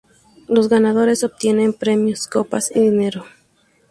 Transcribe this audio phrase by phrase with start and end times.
[0.47, 3.23] Los ganadores obtienen premios copas y dinero.